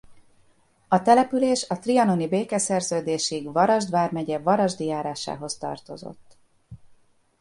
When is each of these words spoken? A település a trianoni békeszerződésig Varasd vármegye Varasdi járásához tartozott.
A 0.87 1.01
település 1.01 1.69
a 1.69 1.79
trianoni 1.79 2.27
békeszerződésig 2.27 3.51
Varasd 3.51 3.89
vármegye 3.89 4.39
Varasdi 4.39 4.85
járásához 4.85 5.57
tartozott. 5.57 6.37